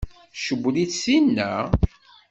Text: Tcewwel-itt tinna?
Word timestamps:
Tcewwel-itt 0.35 0.97
tinna? 1.03 1.51